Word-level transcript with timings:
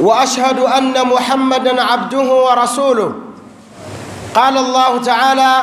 وأشهد 0.00 0.58
أن 0.58 1.06
محمدا 1.06 1.82
عبده 1.82 2.28
ورسوله. 2.44 3.12
قال 4.34 4.58
الله 4.58 5.02
تعالى 5.02 5.54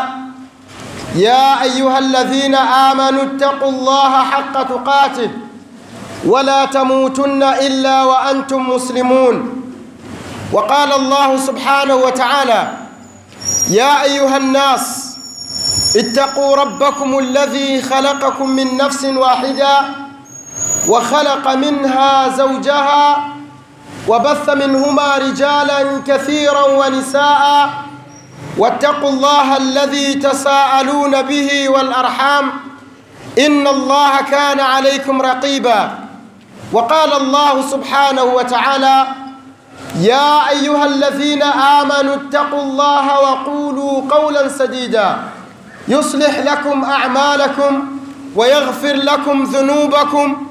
يا 1.15 1.61
أيها 1.61 1.97
الذين 1.99 2.55
آمنوا 2.55 3.23
اتقوا 3.23 3.70
الله 3.70 4.23
حق 4.23 4.63
تقاته 4.63 5.29
ولا 6.25 6.65
تموتن 6.65 7.43
إلا 7.43 8.03
وأنتم 8.03 8.70
مسلمون. 8.70 9.35
وقال 10.53 10.93
الله 10.93 11.37
سبحانه 11.37 11.95
وتعالى 11.95 12.61
يا 13.70 14.03
أيها 14.03 14.37
الناس 14.37 15.17
اتقوا 15.95 16.55
ربكم 16.55 17.20
الذي 17.20 17.81
خلقكم 17.81 18.49
من 18.49 18.77
نفس 18.77 19.05
واحدة 19.05 19.81
وخلق 20.87 21.53
منها 21.53 22.29
زوجها 22.29 23.27
وبث 24.11 24.49
منهما 24.49 25.17
رجالا 25.17 26.01
كثيرا 26.07 26.63
ونساء 26.65 27.71
واتقوا 28.57 29.09
الله 29.09 29.57
الذي 29.57 30.13
تساءلون 30.13 31.21
به 31.21 31.70
والأرحام 31.70 32.51
إن 33.39 33.67
الله 33.67 34.21
كان 34.32 34.59
عليكم 34.59 35.21
رقيبا 35.21 35.91
وقال 36.73 37.13
الله 37.13 37.62
سبحانه 37.71 38.23
وتعالى 38.23 39.07
يا 39.99 40.49
أيها 40.49 40.85
الذين 40.85 41.43
آمنوا 41.43 42.15
اتقوا 42.15 42.62
الله 42.62 43.20
وقولوا 43.20 44.01
قولا 44.12 44.48
سديدا 44.48 45.17
يصلح 45.87 46.39
لكم 46.39 46.84
أعمالكم 46.84 47.98
ويغفر 48.35 48.93
لكم 48.95 49.43
ذنوبكم 49.43 50.51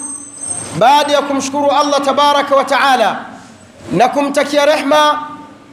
baada 0.79 1.13
ya 1.13 1.21
kumshukuru 1.21 1.71
Allah 1.71 2.01
tabaraka 2.01 2.55
wa 2.55 2.63
taala 2.63 3.25
na 3.91 4.07
kumtakia 4.09 4.65
rehma 4.65 5.27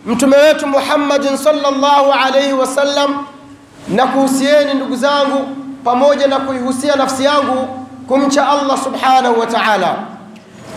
mtume 0.06 0.36
wetu 0.36 0.66
Muhammadin 0.66 1.36
sallallahu 1.36 2.12
alaihi 2.12 2.52
wasallam, 2.52 3.26
na 3.88 4.06
kuhusieni 4.06 4.74
ndugu 4.74 4.96
zangu, 4.96 5.48
pamoja 5.84 6.26
na 6.26 6.36
kuihusia 6.38 6.96
nafsi 6.96 7.24
yangu 7.24 7.86
kumcha 8.08 8.48
Allah 8.48 8.78
subhanahu 8.84 9.40
wa 9.40 9.46
taala. 9.46 9.94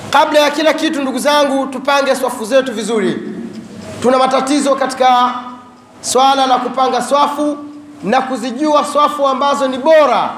Kabla 0.09 0.39
ya 0.39 0.51
kila 0.51 0.73
kitu, 0.73 1.01
ndugu 1.01 1.19
zangu, 1.19 1.67
tupange 1.67 2.15
swafu 2.15 2.45
zetu 2.45 2.73
vizuri. 2.73 3.17
Tuna 4.01 4.17
matatizo 4.17 4.75
katika 4.75 5.33
swala 6.01 6.47
la 6.47 6.57
kupanga 6.57 7.01
swafu 7.01 7.57
na 8.03 8.21
kuzijua 8.21 8.85
swafu 8.85 9.27
ambazo 9.27 9.67
ni 9.67 9.77
bora. 9.77 10.29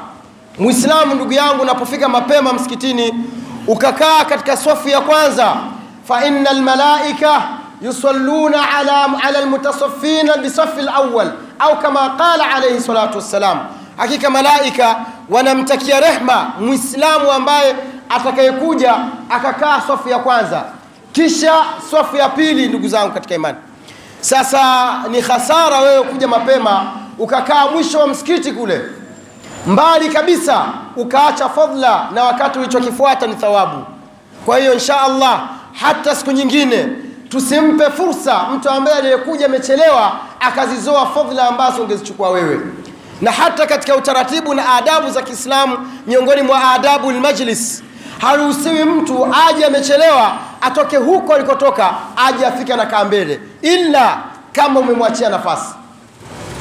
Muislamu 0.59 1.15
ndugu 1.15 1.33
yangu, 1.33 1.61
unapofika 1.61 2.09
mapema 2.09 2.53
msikitini 2.53 3.13
ukakaa 3.67 4.25
katika 4.25 4.57
safu 4.57 4.89
ya 4.89 5.01
kwanza. 5.01 5.55
Fa 6.07 6.25
inna 6.25 6.49
almalaika 6.49 7.41
yusalluna 7.81 8.75
ala, 8.77 9.03
ala 9.23 9.39
almutasaffina 9.39 10.37
bisafi 10.37 10.79
alawwal. 10.79 11.31
Au 11.59 11.79
kama 11.79 12.09
qala 12.09 12.49
alayhi 12.55 12.81
salatu 12.81 13.17
wassalam, 13.17 13.59
hakika 13.97 14.29
malaika 14.29 14.95
wanamtakia 15.29 15.99
rehma 15.99 16.51
muislamu 16.59 17.31
ambaye 17.31 17.75
atakayekuja 18.09 18.95
akakaa 19.29 19.81
swafu 19.87 20.09
ya 20.09 20.19
kwanza. 20.19 20.63
Kisha 21.11 21.53
safu 21.91 22.15
ya 22.17 22.29
pili. 22.29 22.67
Ndugu 22.67 22.87
zangu 22.87 23.11
katika 23.13 23.35
imani, 23.35 23.57
sasa 24.21 24.93
ni 25.11 25.21
hasara 25.21 25.79
wewe 25.79 26.03
kuja 26.03 26.27
mapema 26.27 26.91
ukakaa 27.17 27.67
mwisho 27.67 27.99
wa 27.99 28.07
msikiti 28.07 28.51
kule 28.51 28.81
mbali 29.67 30.09
kabisa 30.09 30.65
ukaacha 30.95 31.49
fadhila 31.49 32.07
na 32.13 32.23
wakati 32.23 32.59
ulichokifuata 32.59 33.27
ni 33.27 33.35
thawabu. 33.35 33.85
Kwa 34.45 34.57
hiyo 34.57 34.73
insha 34.73 35.01
Allah, 35.01 35.41
hata 35.81 36.15
siku 36.15 36.31
nyingine 36.31 36.87
tusimpe 37.29 37.89
fursa 37.89 38.43
mtu 38.55 38.69
ambaye 38.69 38.97
aliyekuja 38.97 39.45
amechelewa 39.45 40.11
akazizoa 40.39 41.05
fadhila 41.07 41.47
ambazo 41.47 41.81
ungezichukua 41.83 42.29
wewe. 42.29 42.59
Na 43.21 43.31
hata 43.31 43.65
katika 43.67 43.95
utaratibu 43.95 44.53
na 44.53 44.73
adabu 44.75 45.09
za 45.09 45.21
Kiislamu, 45.21 45.77
miongoni 46.07 46.41
mwa 46.41 46.71
adabu 46.71 47.11
lmajlis, 47.11 47.83
haruhusiwi 48.21 48.83
mtu 48.83 49.27
aje 49.49 49.65
amechelewa 49.65 50.31
atoke 50.61 50.97
huko 50.97 51.33
alikotoka 51.33 51.93
aje 52.27 52.45
afike 52.45 52.75
na 52.75 52.85
kaa 52.85 53.03
mbele, 53.03 53.39
ila 53.61 54.17
kama 54.53 54.79
umemwachia 54.79 55.29
nafasi. 55.29 55.75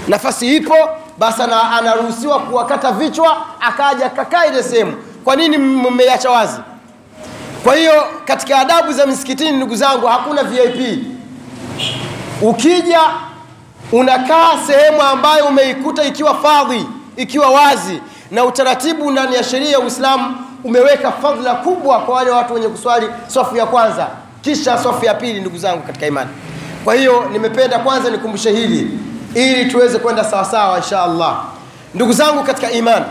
Nafasi 0.08 0.56
ipo 0.56 0.74
basi 1.19 1.43
anaruhusiwa 1.78 2.39
kuwakata 2.41 2.93
vichwa 2.93 3.37
akaja 3.61 4.06
akakaa 4.06 4.47
ile 4.47 4.62
sehemu. 4.62 4.93
Kwa 5.25 5.37
nini 5.37 5.59
mmeiacha 5.59 6.31
wazi? 6.31 6.61
Kwa 7.65 7.75
hiyo 7.77 8.05
katika 8.25 8.59
adabu 8.59 8.93
za 8.93 9.06
misikitini, 9.06 9.56
ndugu 9.56 9.77
zangu, 9.77 10.06
hakuna 10.06 10.43
VIP. 10.43 11.05
Ukija 12.43 13.00
unakaa 13.93 14.50
sehemu 14.67 15.03
ambayo 15.03 15.45
umeikuta 15.45 16.05
ikiwa 16.05 16.34
fadhi, 16.34 16.87
ikiwa 17.17 17.50
wazi, 17.50 18.00
na 18.31 18.44
utaratibu 18.44 19.11
ndani 19.11 19.34
ya 19.37 19.44
sheria 19.44 19.71
ya 19.71 19.81
Uislamu 19.81 20.37
umeweka 20.65 21.12
fadhila 21.12 21.55
kubwa 21.55 22.00
kwa 22.00 22.15
wale 22.15 22.31
watu 22.31 22.55
wenye 22.55 22.69
kuswali 22.69 23.06
swafu 23.29 23.56
ya 23.56 23.67
kwanza 23.67 24.09
kisha 24.41 24.79
swafu 24.79 25.05
ya 25.05 25.15
pili. 25.15 25.41
Ndugu 25.41 25.59
zangu 25.59 25.83
katika 25.83 26.06
imani, 26.06 26.31
kwa 26.84 26.94
hiyo 26.94 27.25
nimependa 27.33 27.79
kwanza 27.79 28.11
nikumbushe 28.11 28.53
hili 28.53 28.99
ili 29.34 29.70
tuweze 29.70 29.98
kwenda 29.98 30.25
sawasawa 30.25 30.76
insha 30.78 31.03
Allah. 31.03 31.44
Ndugu 31.94 32.12
zangu 32.12 32.43
katika 32.44 32.70
iman, 32.70 33.04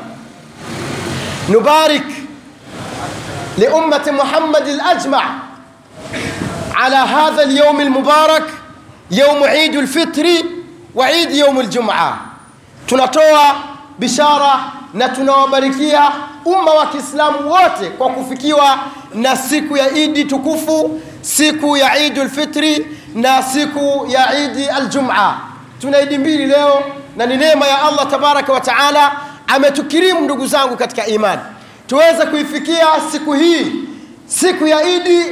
nubarik 1.49 2.03
liummati 3.57 4.11
muhammadi 4.11 4.71
lajma 4.73 5.21
ala 6.85 7.05
hadha 7.07 7.41
alyawm 7.41 7.81
lmubarak 7.81 8.49
yaumu 9.09 9.45
Eid 9.45 9.75
lfitri 9.75 10.45
wa 10.95 11.11
idi 11.11 11.39
yawm 11.39 11.57
aljum'a. 11.59 12.17
Tunatoa 12.85 13.55
bishara 13.99 14.59
na 14.93 15.09
tunawabarikia 15.09 16.11
umma 16.45 16.71
wa 16.73 16.85
Kiislamu 16.85 17.51
wote 17.51 17.89
kwa 17.97 18.09
kufikiwa 18.09 18.77
na 19.13 19.35
siku 19.37 19.77
ya 19.77 19.91
Idi 19.91 20.25
tukufu, 20.25 21.01
siku 21.21 21.77
ya 21.77 21.97
Eid 21.97 22.17
lfitri 22.17 22.87
na 23.15 23.43
siku 23.43 24.05
ya 24.09 24.37
idi 24.39 24.65
aljum'a. 24.67 25.50
Tuna 25.81 26.01
idi 26.01 26.17
mbili 26.17 26.45
leo 26.45 26.83
na 27.17 27.25
ni 27.25 27.37
neema 27.37 27.67
ya 27.67 27.81
Allah 27.83 28.07
tabaraka 28.11 28.53
wa 28.53 28.61
taala 28.61 29.11
ametukirimu 29.47 30.21
ndugu 30.21 30.47
zangu 30.47 30.77
katika 30.77 31.05
imani, 31.07 31.41
tuweze 31.87 32.25
kuifikia 32.25 32.87
siku 33.11 33.33
hii, 33.33 33.71
siku 34.25 34.67
ya 34.67 34.83
idi 34.83 35.25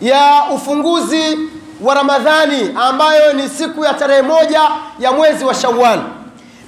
ya 0.00 0.42
ufunguzi 0.54 1.38
wa 1.80 1.94
Ramadhani, 1.94 2.74
ambayo 2.80 3.32
ni 3.32 3.48
siku 3.48 3.84
ya 3.84 3.94
tarehe 3.94 4.22
moja 4.22 4.60
ya 4.98 5.12
mwezi 5.12 5.44
wa 5.44 5.54
shawal 5.54 6.00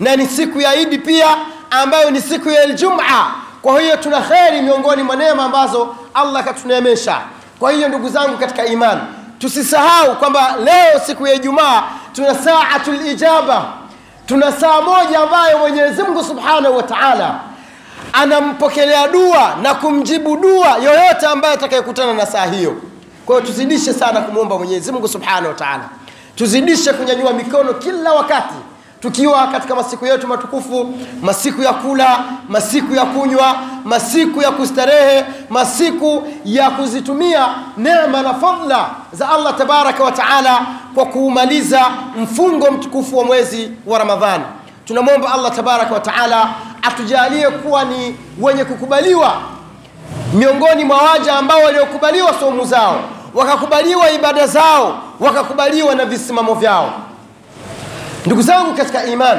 na 0.01 0.17
ni 0.17 0.27
siku 0.27 0.61
ya 0.61 0.75
idi 0.75 0.99
pia 0.99 1.37
ambayo 1.71 2.11
ni 2.11 2.21
siku 2.21 2.51
ya 2.51 2.67
ljuma 2.67 3.35
Kwa 3.63 3.81
hiyo 3.81 3.97
tuna 3.97 4.21
kheri 4.21 4.63
miongoni 4.63 5.03
mwa 5.03 5.17
neema 5.17 5.45
ambazo 5.45 5.97
Allah 6.15 6.45
katuneemesha. 6.45 7.21
Kwa 7.59 7.73
hiyo 7.73 7.89
ndugu 7.89 8.09
zangu 8.09 8.37
katika 8.39 8.67
imani, 8.67 9.01
tusisahau 9.43 10.17
kwamba 10.17 10.57
leo 10.65 11.01
siku 11.07 11.27
ya 11.27 11.35
Ijumaa 11.35 11.83
tuna 12.13 12.35
saatul 12.35 13.07
ijaba, 13.07 13.65
tuna 14.27 14.53
saa 14.53 14.81
moja 14.81 15.19
ambayo 15.19 15.59
Mwenyezi 15.59 16.03
Mungu 16.03 16.25
Subhanahu 16.25 16.77
wa 16.77 16.83
Ta'ala 16.83 17.41
anampokelea 18.13 19.09
dua 19.09 19.57
na 19.63 19.75
kumjibu 19.75 20.37
dua 20.37 20.69
yoyote 20.77 21.27
ambaye 21.27 21.55
atakayekutana 21.55 22.13
na 22.15 22.27
saa 22.27 22.47
hiyo. 22.47 22.77
Kwa 23.27 23.35
hiyo 23.37 23.47
tuzidishe 23.47 23.93
sana 23.93 24.21
kumwomba 24.21 24.59
Mwenyezi 24.59 24.93
Mungu 24.93 25.09
Subhanahu 25.09 25.47
wa 25.49 25.55
Ta'ala. 25.55 25.89
tuzidishe 26.37 26.93
kunyanyua 26.93 27.33
mikono 27.33 27.75
kila 27.75 28.13
wakati 28.13 28.55
tukiwa 29.03 29.47
katika 29.47 29.75
masiku 29.75 30.07
yetu 30.07 30.27
matukufu 30.29 30.95
masiku 31.23 31.63
ya 31.63 31.73
kula 31.73 32.25
masiku 32.49 32.95
ya 32.95 33.05
kunywa 33.05 33.57
masiku 33.85 34.43
ya 34.43 34.51
kustarehe 34.51 35.25
masiku 35.51 36.23
ya 36.45 36.71
kuzitumia 36.71 37.49
neema 37.77 38.23
na 38.23 38.35
fadla 38.35 38.87
za 39.13 39.29
allah 39.31 39.55
tabaraka 39.59 40.05
wa 40.05 40.13
taala 40.13 40.67
kwa 40.95 41.05
kuumaliza 41.07 41.87
mfungo 42.23 42.71
mtukufu 42.71 43.19
wa 43.19 43.25
mwezi 43.25 43.71
wa 43.87 43.99
ramadhani. 43.99 44.45
Tunamwomba 44.85 45.33
allah 45.35 45.53
tabaraka 45.57 45.95
wa 45.95 46.01
taala 46.01 46.49
atujalie 46.83 47.51
kuwa 47.51 47.85
ni 47.85 48.17
wenye 48.41 48.65
kukubaliwa 48.65 49.33
miongoni 50.35 50.85
mwa 50.85 50.97
waja 51.03 51.35
ambao 51.39 51.61
waliokubaliwa 51.63 52.35
somu 52.41 52.65
zao 52.65 53.01
wakakubaliwa 53.35 54.11
ibada 54.11 54.47
zao 54.47 54.99
wakakubaliwa 55.21 55.95
na 55.95 56.05
visimamo 56.05 56.55
vyao 56.55 56.93
ndugu 58.27 58.43
zangu 58.43 58.75
katika 58.75 59.05
iman 59.05 59.39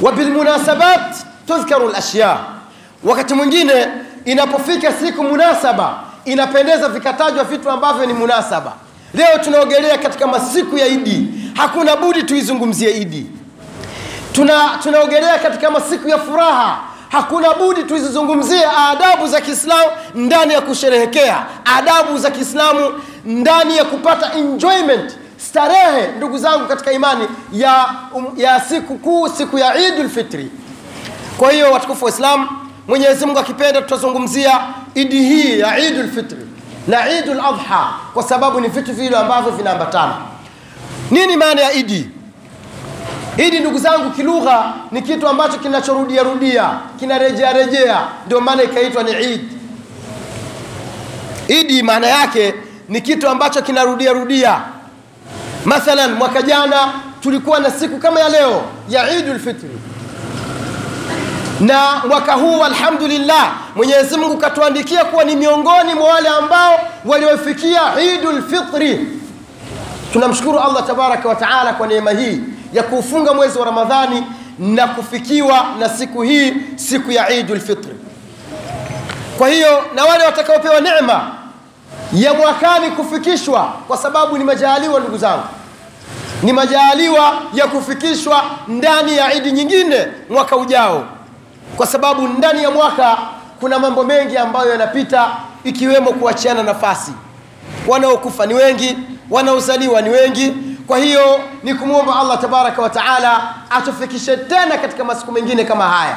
wa 0.00 0.12
bilmunasabat 0.12 1.16
tudhkaru 1.46 1.88
lashya 1.88 2.36
wakati 3.04 3.34
mwingine 3.34 3.88
inapofika 4.24 4.92
siku 4.92 5.22
munasaba 5.24 6.00
inapendeza 6.24 6.88
vikatajwa 6.88 7.44
vitu 7.44 7.70
ambavyo 7.70 8.06
ni 8.06 8.12
munasaba. 8.12 8.72
Leo 9.14 9.38
tunaogelea 9.44 9.98
katika 9.98 10.26
masiku 10.26 10.78
ya 10.78 10.86
idi 10.86 11.28
hakuna 11.54 11.96
budi 11.96 12.22
tuizungumzie 12.22 12.90
idi. 12.90 13.26
Tuna 14.32 14.78
tunaogelea 14.82 15.38
katika 15.38 15.70
masiku 15.70 16.08
ya 16.08 16.18
furaha 16.18 16.78
hakuna 17.08 17.54
budi 17.54 17.82
tuzizungumzie 17.82 18.64
adabu 18.90 19.26
za 19.28 19.40
kiislamu 19.40 19.90
ndani 20.14 20.54
ya 20.54 20.60
kusherehekea 20.60 21.46
adabu 21.64 22.18
za 22.18 22.30
kiislamu 22.30 23.00
ndani 23.24 23.76
ya 23.76 23.84
kupata 23.84 24.32
enjoyment 24.32 25.16
starehe 25.54 26.08
ndugu 26.16 26.38
zangu 26.38 26.66
katika 26.66 26.92
imani 26.92 27.28
ya, 27.52 27.86
um, 28.14 28.26
ya 28.36 28.60
siku 28.60 28.98
kuu 28.98 29.28
siku 29.28 29.58
ya 29.58 29.88
idul 29.88 30.08
fitri. 30.08 30.50
Kwa 31.38 31.52
hiyo 31.52 31.72
watukufu 31.72 32.04
wa 32.04 32.10
islam 32.10 32.48
mwenyezi 32.88 33.26
mungu 33.26 33.38
akipenda 33.38 33.82
tutazungumzia 33.82 34.60
idi 34.94 35.18
hii 35.18 35.60
ya 35.60 35.78
idul 35.78 36.08
fitri 36.10 36.46
na 36.88 37.10
idul 37.18 37.40
adha 37.40 37.88
kwa 38.14 38.22
sababu 38.22 38.60
ni 38.60 38.68
vitu 38.68 38.92
vile 38.92 39.16
ambavyo 39.16 39.52
vinaambatana. 39.52 40.14
Nini 41.10 41.36
maana 41.36 41.60
ya 41.60 41.72
idi? 41.72 42.10
Idi 43.36 43.60
ndugu 43.60 43.78
zangu 43.78 44.10
kilugha 44.10 44.72
ni 44.90 45.02
kitu 45.02 45.28
ambacho 45.28 45.58
kinachorudia 45.58 46.22
rudia 46.22 46.70
kinarejea 46.98 47.52
rejea 47.52 48.00
ndio 48.26 48.40
maana 48.40 48.62
ikaitwa 48.62 49.02
ni 49.02 49.10
idi 49.10 49.48
idi 51.48 51.82
maana 51.82 52.06
yake 52.06 52.54
ni 52.88 53.00
kitu 53.00 53.28
ambacho 53.28 53.62
kinarudia 53.62 54.12
rudia 54.12 54.60
mathalan 55.64 56.12
mwaka 56.14 56.42
jana 56.42 56.92
tulikuwa 57.20 57.60
na 57.60 57.70
siku 57.70 57.98
kama 57.98 58.20
ya 58.20 58.28
leo 58.28 58.62
ya 58.88 59.18
idul 59.18 59.38
fitri 59.38 59.70
na 61.60 62.02
mwaka 62.08 62.32
huu 62.32 62.64
alhamdulillah 62.64 63.52
mwenyezi 63.76 64.16
mungu 64.16 64.36
katuandikia 64.36 65.04
kuwa 65.04 65.24
ni 65.24 65.36
miongoni 65.36 65.94
mwa 65.94 66.08
wale 66.08 66.28
ambao 66.28 66.80
waliofikia 67.04 67.80
idul 68.14 68.42
fitri 68.42 69.08
tunamshukuru 70.12 70.58
allah 70.60 70.86
tabaraka 70.86 71.28
wa 71.28 71.34
taala 71.34 71.72
kwa 71.72 71.86
neema 71.86 72.10
hii 72.10 72.40
ya 72.72 72.82
kuufunga 72.82 73.34
mwezi 73.34 73.58
wa 73.58 73.64
ramadhani 73.64 74.24
na 74.58 74.86
kufikiwa 74.86 75.64
na 75.78 75.88
siku 75.88 76.22
hii 76.22 76.52
siku 76.76 77.10
ya 77.12 77.30
idul 77.30 77.60
fitri 77.60 77.94
kwa 79.38 79.48
hiyo 79.48 79.82
na 79.94 80.04
wale 80.04 80.24
watakaopewa 80.24 80.80
neema 80.80 81.30
ya 82.14 82.34
mwakani 82.34 82.90
kufikishwa 82.90 83.72
kwa 83.86 83.96
sababu 83.96 84.38
ni 84.38 84.44
majaaliwa 84.44 85.00
ndugu 85.00 85.18
zangu. 85.18 85.42
Ni 86.42 86.52
majaaliwa 86.52 87.42
ya 87.54 87.66
kufikishwa 87.66 88.44
ndani 88.68 89.16
ya 89.16 89.34
idi 89.34 89.52
nyingine 89.52 90.06
mwaka 90.30 90.56
ujao. 90.56 91.04
Kwa 91.76 91.86
sababu 91.86 92.28
ndani 92.28 92.62
ya 92.62 92.70
mwaka 92.70 93.18
kuna 93.60 93.78
mambo 93.78 94.04
mengi 94.04 94.36
ambayo 94.36 94.70
yanapita 94.70 95.28
ikiwemo 95.64 96.12
kuachiana 96.12 96.62
nafasi. 96.62 97.12
Wanaokufa 97.86 98.46
ni 98.46 98.54
wengi 98.54 98.98
wanaozaliwa 99.30 100.02
ni 100.02 100.10
wengi. 100.10 100.52
Kwa 100.86 100.98
hiyo 100.98 101.40
ni 101.62 101.74
kumwomba 101.74 102.20
allah 102.20 102.40
tabaraka 102.40 102.82
wa 102.82 102.90
taala 102.90 103.54
atufikishe 103.70 104.36
tena 104.36 104.78
katika 104.78 105.04
masiku 105.04 105.32
mengine 105.32 105.64
kama 105.64 105.88
haya. 105.88 106.16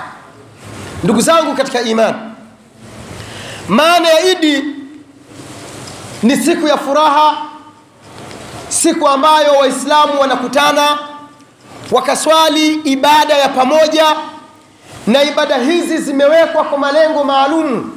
Ndugu 1.03 1.21
zangu 1.21 1.53
katika 1.55 1.81
iman 1.81 2.15
maana 3.67 4.09
ya 4.09 4.31
idi 4.31 4.63
ni 6.23 6.37
siku 6.37 6.67
ya 6.67 6.77
furaha 6.77 7.37
siku 8.69 9.07
ambayo 9.07 9.51
waislamu 9.53 10.19
wanakutana 10.21 10.97
wakaswali 11.91 12.73
ibada 12.73 13.33
ya 13.37 13.49
pamoja 13.49 14.05
na 15.07 15.23
ibada 15.23 15.57
hizi 15.57 15.97
zimewekwa 15.97 16.63
kwa 16.63 16.77
malengo 16.77 17.23
maalum 17.23 17.91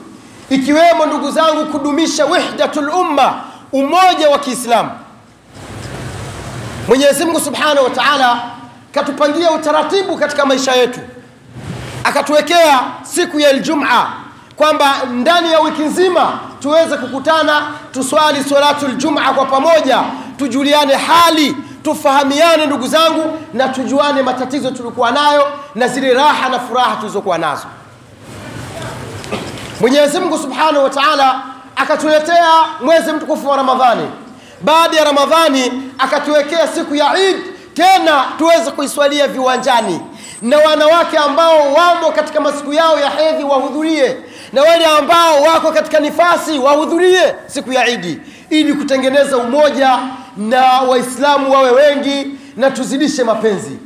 ikiwemo 0.50 1.06
ndugu 1.06 1.30
zangu 1.30 1.66
kudumisha 1.66 2.26
wahdatul 2.26 2.88
umma 2.88 3.44
umoja 3.72 4.30
wa 4.30 4.38
kiislamu. 4.38 4.90
Mwenyezi 6.88 7.24
mungu 7.24 7.40
subhanahu 7.40 7.84
wa 7.84 7.90
taala 7.90 8.40
katupangia 8.94 9.50
utaratibu 9.50 10.16
katika 10.16 10.46
maisha 10.46 10.72
yetu 10.72 11.00
akatuwekea 12.04 12.80
siku 13.02 13.40
ya 13.40 13.52
ljuma 13.52 14.12
kwamba 14.60 14.94
ndani 15.12 15.52
ya 15.52 15.60
wiki 15.60 15.82
nzima 15.82 16.38
tuweze 16.62 16.96
kukutana 16.96 17.62
tuswali 17.92 18.44
salatu 18.44 18.86
jumaa 18.86 19.32
kwa 19.32 19.44
pamoja 19.46 20.02
tujuliane 20.38 20.94
hali 20.94 21.56
tufahamiane 21.82 22.66
ndugu 22.66 22.86
zangu 22.86 23.38
na 23.54 23.68
tujuane 23.68 24.22
matatizo 24.22 24.70
tulikuwa 24.70 25.10
nayo 25.10 25.46
na 25.74 25.88
zile 25.88 26.14
raha 26.14 26.48
na 26.48 26.60
furaha 26.60 26.96
tulizokuwa 26.96 27.38
nazo. 27.38 27.66
Mwenyezi 29.80 30.18
mungu 30.20 30.38
subhanahu 30.38 30.84
wa 30.84 30.90
taala 30.90 31.40
akatuletea 31.76 32.48
mwezi 32.84 33.12
mtukufu 33.12 33.48
wa 33.48 33.56
ramadhani. 33.56 34.08
Baada 34.62 34.96
ya 34.96 35.04
ramadhani 35.04 35.92
akatuwekea 35.98 36.68
siku 36.68 36.94
ya 36.94 37.18
id 37.18 37.36
tena 37.74 38.24
tuweze 38.38 38.70
kuiswalia 38.70 39.28
viwanjani. 39.28 40.00
Na 40.42 40.58
wanawake 40.58 41.18
ambao 41.18 41.72
wamo 41.72 42.10
katika 42.12 42.40
masiku 42.40 42.72
yao 42.72 42.98
ya 43.00 43.10
hedhi 43.10 43.44
wahudhurie 43.44 44.16
na 44.52 44.62
wale 44.62 44.84
ambao 44.86 45.42
wako 45.42 45.72
katika 45.72 46.00
nifasi 46.00 46.58
wahudhurie 46.58 47.34
siku 47.46 47.72
ya 47.72 47.88
idi 47.88 48.20
ili 48.50 48.74
kutengeneza 48.74 49.36
umoja 49.36 49.98
na 50.36 50.62
waislamu 50.80 51.52
wawe 51.52 51.70
wengi 51.70 52.26
na 52.56 52.70
tuzidishe 52.70 53.24
mapenzi. 53.24 53.78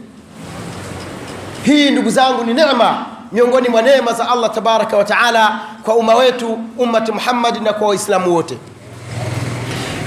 Hii 1.64 1.90
ndugu 1.90 2.10
zangu 2.10 2.44
ni 2.44 2.54
neema 2.54 3.06
miongoni 3.32 3.68
mwa 3.68 3.82
neema 3.82 4.12
za 4.12 4.28
allah 4.28 4.50
tabaraka 4.54 4.96
wa 4.96 5.04
taala 5.04 5.60
kwa 5.82 5.94
umma 5.96 6.14
wetu 6.14 6.58
ummati 6.78 7.12
muhammadi 7.12 7.60
na 7.60 7.72
kwa 7.72 7.88
waislamu 7.88 8.34
wote. 8.34 8.58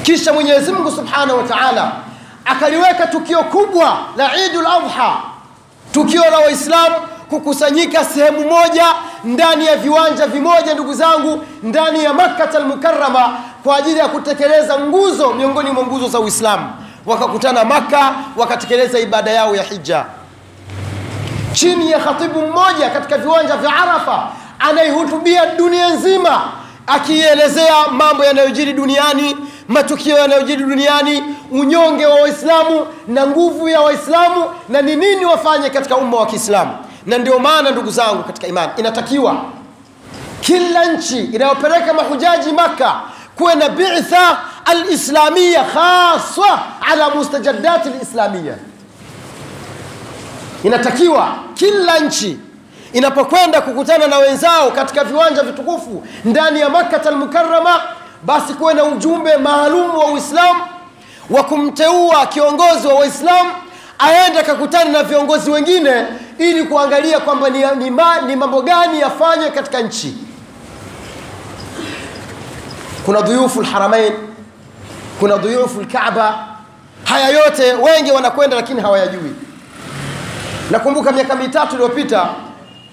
Kisha 0.03 0.33
mwenyezi 0.33 0.71
mungu 0.71 0.91
subhanahu 0.91 1.37
wa 1.37 1.43
taala 1.43 1.91
akaliweka 2.45 3.07
tukio 3.07 3.43
kubwa 3.43 3.97
la 4.17 4.45
idul 4.45 4.65
adha 4.67 5.17
tukio 5.91 6.21
la 6.31 6.37
waislamu 6.39 6.95
kukusanyika 7.29 8.05
sehemu 8.05 8.39
moja 8.49 8.85
ndani 9.27 9.65
ya 9.65 9.75
viwanja 9.75 10.27
vimoja 10.27 10.73
ndugu 10.73 10.93
zangu 10.93 11.43
ndani 11.63 12.03
ya 12.03 12.13
makkat 12.13 12.55
almukarama 12.55 13.37
kwa 13.63 13.77
ajili 13.77 13.99
ya 13.99 14.07
kutekeleza 14.07 14.79
nguzo 14.79 15.33
miongoni 15.33 15.71
mwa 15.71 15.83
nguzo 15.83 16.07
za 16.07 16.19
uislamu. 16.19 16.69
Wakakutana 17.05 17.65
maka 17.65 18.13
wakatekeleza 18.37 18.99
ibada 18.99 19.31
yao 19.31 19.55
ya 19.55 19.63
hija. 19.63 20.05
Chini 21.53 21.91
ya 21.91 21.99
khatibu 21.99 22.41
mmoja 22.41 22.89
katika 22.89 23.17
viwanja 23.17 23.57
vya 23.57 23.75
arafa 23.75 24.27
anayehutubia 24.59 25.45
dunia 25.45 25.89
nzima 25.93 26.41
akielezea 26.87 27.87
mambo 27.91 28.25
yanayojiri 28.25 28.73
duniani 28.73 29.37
matukio 29.67 30.17
yanayojiri 30.17 30.63
duniani 30.63 31.23
unyonge 31.51 32.05
wa 32.05 32.15
waislamu 32.21 32.87
na 33.07 33.27
nguvu 33.27 33.69
ya 33.69 33.81
waislamu 33.81 34.45
na 34.69 34.81
ni 34.81 34.95
nini 34.95 35.25
wafanye 35.25 35.69
katika 35.69 35.97
umma 35.97 36.17
wa 36.17 36.25
kiislamu 36.25 36.71
na 37.07 37.17
ndio 37.17 37.39
maana 37.39 37.71
ndugu 37.71 37.91
zangu 37.91 38.23
katika 38.23 38.47
imani 38.47 38.71
inatakiwa 38.77 39.41
kila 40.41 40.85
nchi 40.85 41.19
inayopeleka 41.25 41.93
mahujaji 41.93 42.51
maka 42.51 42.95
kuwe 43.35 43.55
na 43.55 43.69
bitha 43.69 44.37
alislamia 44.65 45.63
haswa 45.63 46.59
ala 46.91 47.09
mustajadati 47.09 47.89
lislamia 47.89 48.53
inatakiwa 50.63 51.35
kila 51.53 51.99
nchi 51.99 52.39
inapokwenda 52.93 53.61
kukutana 53.61 54.07
na 54.07 54.17
wenzao 54.17 54.71
katika 54.71 55.03
viwanja 55.03 55.43
vitukufu 55.43 56.03
ndani 56.25 56.59
ya 56.59 56.69
makat 56.69 57.05
lmukarama 57.05 57.81
basi 58.23 58.53
kuwe 58.53 58.73
na 58.73 58.83
ujumbe 58.83 59.37
maalum 59.37 59.97
wa 59.97 60.05
uislamu 60.05 60.61
wa 61.29 61.43
kumteua 61.43 62.25
kiongozi 62.25 62.87
wa 62.87 62.93
waislamu 62.93 63.51
aende 63.99 64.39
akakutana 64.39 64.91
na 64.91 65.03
viongozi 65.03 65.51
wengine 65.51 66.05
ili 66.37 66.63
kuangalia 66.63 67.19
kwamba 67.19 67.49
ni, 67.49 67.63
ni, 67.77 67.89
ma, 67.91 68.21
ni 68.21 68.35
mambo 68.35 68.61
gani 68.61 68.99
yafanywe 68.99 69.49
katika 69.51 69.81
nchi. 69.81 70.17
Kuna 73.05 73.21
dhuyufu 73.21 73.61
lharamain 73.61 74.13
kuna 75.19 75.37
dhuyufu 75.37 75.81
lkaba 75.81 76.47
haya 77.03 77.29
yote 77.29 77.73
wengi 77.73 78.11
wanakwenda 78.11 78.55
lakini 78.55 78.81
hawayajui. 78.81 79.35
Nakumbuka 80.71 81.11
miaka 81.11 81.35
mitatu 81.35 81.73
iliyopita 81.73 82.29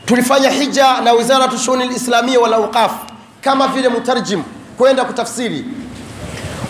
tulifanya 0.07 0.51
hija 0.51 1.01
na 1.01 1.13
wizaratu 1.13 1.59
shughuni 1.59 1.87
lislamia 1.89 2.41
wal 2.41 2.55
auqaf 2.55 2.93
kama 3.41 3.69
vile 3.69 3.89
mutarjim 3.89 4.43
kwenda 4.79 5.05
kutafsiri. 5.05 5.65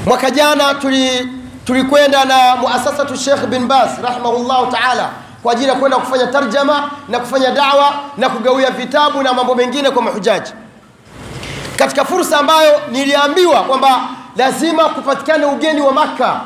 Mwaka 0.07 0.31
jana 0.31 0.75
tuli 0.75 1.29
tulikwenda 1.65 2.25
na 2.25 2.57
muasasatu 2.57 3.17
Sheikh 3.17 3.47
bin 3.47 3.67
bas 3.67 3.91
rahimahullahu 4.03 4.73
taala 4.73 5.11
kwa 5.45 5.53
ajili 5.53 5.69
ya 5.69 5.75
kwenda 5.75 5.97
kufanya 5.99 6.27
tarjama 6.27 6.91
na 7.09 7.19
kufanya 7.21 7.51
dawa 7.51 7.95
na 8.17 8.29
kugawia 8.29 8.71
vitabu 8.71 9.23
na 9.23 9.33
mambo 9.35 9.55
mengine 9.55 9.91
kwa 9.91 10.03
mahujaji 10.03 10.53
katika 11.77 12.05
fursa 12.05 12.39
ambayo 12.39 12.81
niliambiwa 12.93 13.63
kwamba 13.63 14.01
lazima 14.37 14.85
kupatikane 14.89 15.47
ugeni 15.47 15.81
wa 15.81 15.93
Makka 15.93 16.41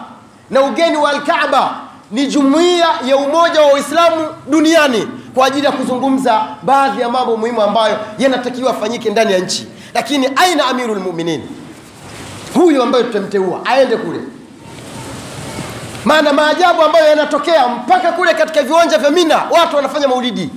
na 0.51 0.63
ugeni 0.63 0.97
wa 0.97 1.11
Alkaaba 1.11 1.71
ni 2.11 2.27
jumuiya 2.27 2.87
ya 3.07 3.17
umoja 3.17 3.61
wa 3.61 3.73
Waislamu 3.73 4.29
duniani 4.51 5.09
kwa 5.35 5.47
ajili 5.47 5.67
ya 5.67 5.73
kuzungumza 5.73 6.45
baadhi 6.63 7.01
ya 7.01 7.09
mambo 7.09 7.37
muhimu 7.37 7.63
ambayo 7.63 7.99
yanatakiwa 8.19 8.71
afanyike 8.71 9.11
ndani 9.11 9.33
ya 9.33 9.39
nchi. 9.39 9.69
Lakini 9.95 10.29
aina 10.37 10.67
amirul 10.67 10.99
mu'minin 11.01 11.43
huyu 12.55 12.83
ambaye 12.83 13.05
tutamteua 13.05 13.61
aende 13.67 13.97
kule? 13.97 14.21
Maana 16.09 16.33
maajabu 16.33 16.83
ambayo 16.83 17.07
yanatokea 17.09 17.69
mpaka 17.69 18.13
kule 18.13 18.35
katika 18.35 18.63
viwanja 18.63 18.99
vya 18.99 19.11
Mina, 19.11 19.43
watu 19.51 19.77
wanafanya 19.77 20.09
maulidi, 20.09 20.51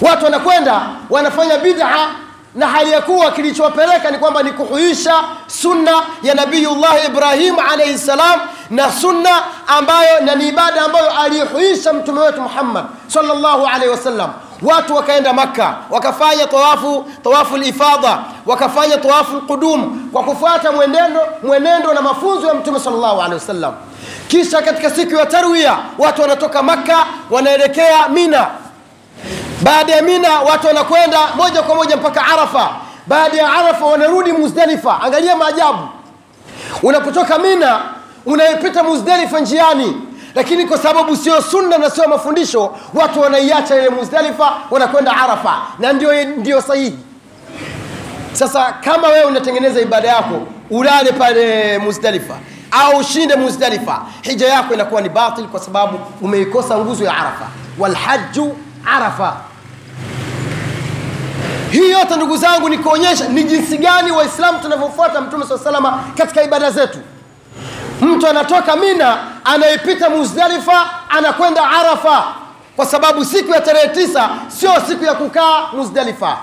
watu 0.00 0.24
wanakwenda 0.24 0.82
wanafanya 1.10 1.58
bid'a 1.58 2.08
na 2.54 2.66
hali 2.66 2.90
ya 2.92 3.00
kuwa 3.02 3.30
kilichowapeleka 3.32 4.10
ni 4.10 4.18
kwamba 4.18 4.42
ni 4.42 4.50
kuhuisha 4.52 5.14
sunna 5.46 6.02
ya 6.22 6.34
nabiyullah 6.34 7.04
ibrahim 7.06 7.56
alaihi 7.72 7.98
salam 7.98 8.40
na 8.70 8.92
sunna 8.92 9.30
ambayo 9.66 10.20
na 10.20 10.34
ni 10.34 10.48
ibada 10.48 10.82
ambayo 10.84 11.10
alihuisha 11.20 11.92
mtume 11.92 12.20
wetu 12.20 12.40
muhammad 12.40 12.84
sallallahu 13.06 13.66
alaihi 13.66 13.88
wasallam 13.88 14.32
watu 14.62 14.94
wakaenda 14.96 15.32
makka 15.32 15.74
wakafanya 15.90 16.46
tawafu 16.46 17.04
tawafu 17.24 17.56
lifadha 17.56 18.18
wakafanya 18.46 18.96
tawafu 18.96 19.36
lqudum 19.36 20.08
kwa 20.12 20.22
kufuata 20.24 20.72
mwenendo, 20.72 21.20
mwenendo 21.42 21.92
na 21.94 22.00
mafunzo 22.02 22.46
ya 22.46 22.54
mtume 22.54 22.80
sallallahu 22.80 23.16
alaihi 23.20 23.34
wasallam. 23.34 23.74
Kisha 24.28 24.62
katika 24.62 24.90
siku 24.90 25.14
ya 25.14 25.26
tarwia 25.26 25.78
watu 25.98 26.22
wanatoka 26.22 26.62
makka 26.62 27.06
wanaelekea 27.30 28.08
mina. 28.08 28.46
Baada 29.62 29.92
ya 29.96 30.02
mina 30.02 30.40
watu 30.40 30.66
wanakwenda 30.66 31.18
moja 31.36 31.62
kwa 31.62 31.74
moja 31.74 31.96
mpaka 31.96 32.26
arafa. 32.26 32.70
Baada 33.06 33.36
ya 33.36 33.52
arafa 33.52 33.84
wanarudi 33.86 34.32
muzdalifa. 34.32 35.00
Angalia 35.02 35.36
maajabu. 35.36 35.88
Unapotoka 36.82 37.38
mina 37.38 37.78
unaipita 38.26 38.82
muzdalifa 38.82 39.40
njiani 39.40 39.96
lakini 40.38 40.66
kwa 40.66 40.78
sababu 40.78 41.16
sio 41.16 41.42
sunna 41.42 41.78
na 41.78 41.90
sio 41.90 42.08
mafundisho 42.08 42.74
watu 42.94 43.20
wanaiacha 43.20 43.76
ile 43.76 43.88
muzdalifa 43.88 44.52
wanakwenda 44.70 45.16
arafa. 45.16 45.56
Na 45.78 45.92
ndio, 45.92 46.24
ndio 46.24 46.60
sahihi. 46.60 46.98
Sasa 48.32 48.72
kama 48.72 49.08
wewe 49.08 49.24
unatengeneza 49.24 49.80
ibada 49.80 50.08
yako 50.08 50.42
ulale 50.70 51.12
pale 51.12 51.78
muzdalifa 51.78 52.34
au 52.70 52.98
ushinde 52.98 53.36
muzdalifa 53.36 54.02
hija 54.22 54.48
yako 54.48 54.74
inakuwa 54.74 55.00
ni 55.00 55.08
batil 55.08 55.44
kwa 55.46 55.60
sababu 55.60 55.98
umeikosa 56.20 56.78
nguzo 56.78 57.04
ya 57.04 57.12
arafa. 57.16 57.46
Walhaju 57.78 58.56
arafa. 58.96 59.36
Hii 61.70 61.90
yote 61.90 62.16
ndugu 62.16 62.36
zangu 62.36 62.68
ni 62.68 62.78
kuonyesha 62.78 63.28
ni 63.28 63.44
jinsi 63.44 63.78
gani 63.78 64.10
waislamu 64.12 64.58
tunavyofuata 64.58 65.20
mtume 65.20 65.46
saa 65.46 65.58
salama 65.58 66.04
katika 66.18 66.42
ibada 66.42 66.70
zetu 66.70 66.98
mtu 68.00 68.26
anatoka 68.28 68.76
mina 68.76 69.16
anaipita 69.44 70.10
muzdalifa 70.10 70.90
anakwenda 71.08 71.62
arafa. 71.70 72.24
Kwa 72.76 72.86
sababu 72.86 73.24
siku 73.24 73.50
ya 73.52 73.60
tarehe 73.60 73.88
tisa 73.88 74.28
sio 74.48 74.72
siku 74.88 75.04
ya 75.04 75.14
kukaa 75.14 75.68
muzdalifa. 75.72 76.36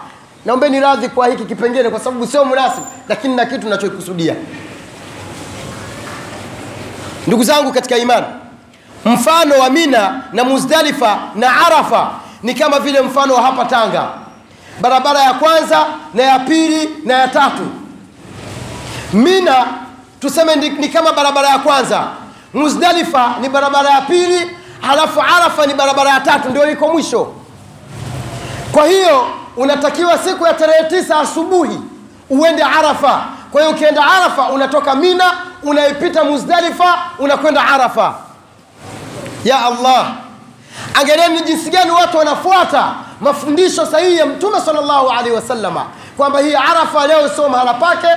Naombeni 0.45 0.79
radhi 0.79 1.09
kwa 1.09 1.27
hiki 1.27 1.45
kipengele 1.45 1.89
kwa 1.89 1.99
sababu 1.99 2.27
sio 2.27 2.45
munasibu 2.45 2.87
lakini 3.09 3.35
na 3.35 3.45
kitu 3.45 3.69
nachokusudia. 3.69 4.35
Ndugu 7.27 7.43
zangu 7.43 7.71
katika 7.73 7.97
imani 7.97 8.25
mfano 9.05 9.59
wa 9.59 9.69
mina 9.69 10.21
na 10.33 10.43
muzdalifa 10.43 11.19
na 11.35 11.65
arafa 11.65 12.11
ni 12.43 12.53
kama 12.55 12.79
vile 12.79 13.01
mfano 13.01 13.33
wa 13.33 13.41
hapa 13.41 13.65
tanga. 13.65 14.07
Barabara 14.81 15.19
ya 15.19 15.33
kwanza 15.33 15.85
na 16.13 16.23
ya 16.23 16.39
pili 16.39 16.89
na 17.05 17.13
ya 17.13 17.27
tatu. 17.27 17.67
Mina 19.13 19.65
tuseme 20.19 20.55
ni, 20.55 20.69
ni 20.69 20.89
kama 20.89 21.13
barabara 21.13 21.49
ya 21.49 21.59
kwanza. 21.59 22.03
Muzdalifa 22.53 23.35
ni 23.41 23.49
barabara 23.49 23.89
ya 23.89 24.01
pili 24.01 24.51
halafu 24.81 25.21
arafa 25.21 25.65
ni 25.65 25.73
barabara 25.73 26.09
ya 26.09 26.19
tatu 26.19 26.49
ndio 26.49 26.71
iko 26.71 26.87
mwisho. 26.89 27.33
Kwa 28.71 28.85
hiyo 28.85 29.27
unatakiwa 29.57 30.17
siku 30.17 30.45
ya 30.45 30.53
tarehe 30.53 30.83
tisa 30.89 31.19
asubuhi 31.19 31.79
uende 32.29 32.63
arafa. 32.63 33.25
Kwa 33.51 33.61
hiyo 33.61 33.73
ukienda 33.73 34.05
arafa 34.05 34.49
unatoka 34.49 34.95
mina 34.95 35.33
unaipita 35.63 36.23
muzdalifa 36.23 36.97
unakwenda 37.19 37.63
arafa. 37.67 38.15
Ya 39.45 39.65
allah 39.65 40.07
angalieni 41.01 41.41
jinsi 41.41 41.69
gani 41.69 41.91
watu 41.91 42.17
wanafuata 42.17 42.93
mafundisho 43.21 43.85
sahihi 43.85 44.17
ya 44.17 44.25
mtume 44.25 44.61
salllahu 44.61 45.09
alaihi 45.09 45.31
wasallama 45.35 45.85
kwamba 46.17 46.39
hii 46.39 46.55
arafa 46.55 47.07
leo 47.07 47.29
sio 47.29 47.49
mahala 47.49 47.73
pake 47.73 48.07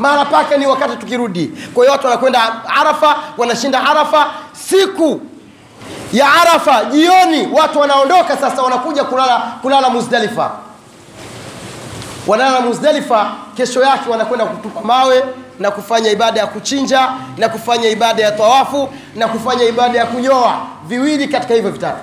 mahala 0.00 0.24
pake 0.24 0.56
ni 0.56 0.66
wakati 0.66 0.96
tukirudi. 0.96 1.46
Kwa 1.74 1.84
hiyo 1.84 1.92
watu 1.92 2.06
wanakwenda 2.06 2.52
arafa 2.80 3.16
wanashinda 3.38 3.86
arafa. 3.90 4.26
Siku 4.52 5.20
ya 6.12 6.32
arafa 6.32 6.84
jioni 6.84 7.48
watu 7.52 7.78
wanaondoka 7.80 8.36
sasa 8.36 8.62
wanakuja 8.62 9.04
kulala, 9.04 9.42
kulala 9.62 9.90
muzdalifa. 9.90 10.50
Wanalala 12.26 12.60
muzdalifa 12.60 13.32
kesho 13.56 13.82
yake 13.82 14.10
wanakwenda 14.10 14.46
kutupa 14.46 14.80
mawe 14.80 15.24
na 15.58 15.70
kufanya 15.70 16.10
ibada 16.10 16.40
ya 16.40 16.46
kuchinja 16.46 17.08
na 17.36 17.48
kufanya 17.48 17.88
ibada 17.88 18.22
ya 18.22 18.32
tawafu 18.32 18.88
na 19.16 19.28
kufanya 19.28 19.64
ibada 19.64 19.98
ya 19.98 20.06
kunyoa. 20.06 20.60
Viwili 20.86 21.28
katika 21.28 21.54
hivyo 21.54 21.70
vitatu. 21.70 21.98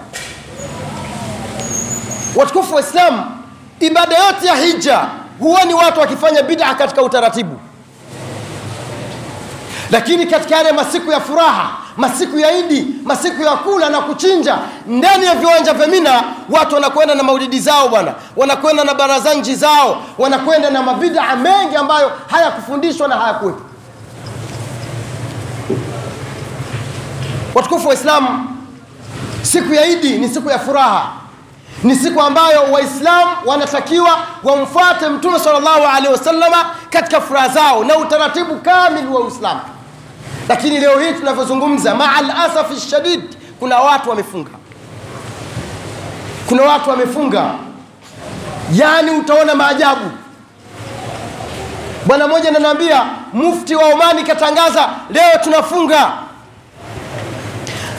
Watukufu 2.35 2.75
wa 2.75 2.81
islam 2.81 3.25
ibada 3.79 4.17
yote 4.17 4.47
ya 4.47 4.55
hija 4.55 5.05
huoni 5.39 5.73
watu 5.73 5.99
wakifanya 5.99 6.41
bid'a 6.43 6.75
katika 6.75 7.01
utaratibu 7.03 7.59
lakini 9.91 10.25
katika 10.25 10.55
yale 10.55 10.71
masiku 10.71 11.11
ya 11.11 11.19
furaha 11.19 11.69
masiku 11.97 12.39
ya 12.39 12.51
idi 12.57 12.87
masiku 13.03 13.41
ya 13.43 13.51
kula 13.55 13.89
na 13.89 14.01
kuchinja 14.01 14.57
ndani 14.87 15.25
ya 15.25 15.35
viwanja 15.35 15.73
vya 15.73 15.87
mina 15.87 16.23
watu 16.49 16.75
wanakwenda 16.75 17.15
na 17.15 17.23
maulidi 17.23 17.59
zao 17.59 17.89
bwana. 17.89 18.13
Wanakwenda 18.35 18.83
na 18.83 18.93
barazanji 18.93 19.55
zao. 19.55 20.03
Wanakwenda 20.17 20.69
na 20.69 20.83
mabidaa 20.83 21.35
mengi 21.35 21.75
ambayo 21.75 22.11
hayakufundishwa 22.27 23.07
na 23.07 23.15
hayakuwepo. 23.15 23.61
Watukufu 27.55 27.87
waislamu 27.87 28.47
siku 29.41 29.73
ya 29.73 29.85
idi 29.85 30.17
ni 30.17 30.29
siku 30.29 30.49
ya 30.49 30.59
furaha. 30.59 31.07
Ni 31.83 31.95
siku 31.95 32.21
ambayo 32.21 32.63
waislamu 32.71 33.31
wanatakiwa 33.45 34.17
wamfuate 34.43 35.09
mtume 35.09 35.39
salllahu 35.39 35.85
alehi 35.95 36.13
wasalama 36.13 36.65
katika 36.89 37.21
furaha 37.21 37.47
zao 37.49 37.83
na 37.83 37.97
utaratibu 37.97 38.55
kamili 38.55 39.07
wa 39.07 39.19
uislamu 39.21 39.59
lakini 40.49 40.79
leo 40.79 40.99
hii 40.99 41.13
tunavyozungumza 41.13 41.95
maa 41.95 42.21
lasafi 42.21 42.79
shadid 42.89 43.21
kuna 43.59 43.79
watu 43.79 44.09
wamefunga. 44.09 44.49
Kuna 46.49 46.63
watu 46.63 46.89
wamefunga. 46.89 47.51
Yani 48.73 49.11
utaona 49.11 49.55
maajabu. 49.55 50.11
Bwana 52.05 52.27
mmoja 52.27 52.49
ananiambia 52.49 53.05
mufti 53.33 53.75
wa 53.75 53.85
omani 53.93 54.23
katangaza 54.23 54.89
leo 55.09 55.37
tunafunga. 55.43 56.11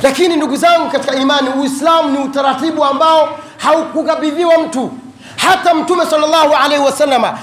Lakini 0.03 0.37
ndugu 0.37 0.57
zangu 0.57 0.91
katika 0.91 1.15
imani 1.17 1.49
uislamu 1.49 2.09
ni 2.11 2.19
utaratibu 2.19 2.85
ambao 2.85 3.39
haukukabidhiwa 3.57 4.59
mtu. 4.59 4.93
Hata 5.37 5.75
mtume 5.75 6.07
salllahu 6.07 6.55
alaihi 6.65 6.85
wasalama 6.85 7.39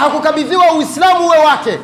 hakukabidhiwa 0.00 0.72
uislamu 0.78 1.26
uwe 1.26 1.38
wake 1.38 1.78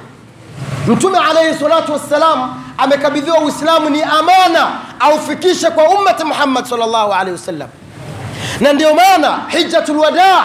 mtume 0.86 1.18
alaihi 1.18 1.58
salatu 1.58 1.92
wassalam 1.92 2.54
amekabidhiwa 2.78 3.38
uislamu 3.38 3.90
ni 3.90 4.02
amana 4.02 4.68
aufikishe 5.00 5.70
kwa 5.70 5.84
ummati 5.88 6.24
muhammad 6.24 6.64
salllahu 6.66 7.12
alaihi 7.12 7.32
wasallam. 7.32 7.68
Na 8.60 8.72
ndio 8.72 8.94
maana 8.94 9.38
hijjatu 9.48 9.94
lwadaa 9.94 10.44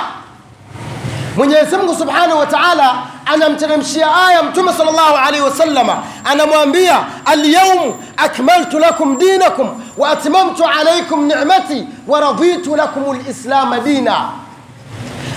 mwenyezi 1.37 1.77
mungu 1.77 1.95
subhanahu 1.95 2.39
wa 2.39 2.45
taala 2.45 2.93
anamteremshia 3.25 4.07
aya 4.27 4.43
mtume 4.43 4.73
salllahu 4.73 5.15
alaihi 5.17 5.45
wasallama 5.45 6.03
anamwambia 6.25 6.99
alyaumu 7.25 7.95
akmaltu 8.17 8.79
lakum 8.79 9.17
dinakum 9.17 9.83
wa 9.97 10.09
atmamtu 10.09 10.63
alaikum 10.79 11.25
nicmati 11.25 11.87
wa 12.07 12.19
raditu 12.19 12.75
lakum 12.75 13.21
lislama 13.27 13.79
dina. 13.79 14.29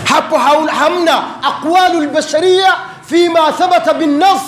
Hapo 0.04 0.38
hamna 0.38 1.22
aqwalu 1.42 2.00
lbashariya 2.00 2.74
fima 3.06 3.52
thabata 3.52 3.94
binnas 3.94 4.40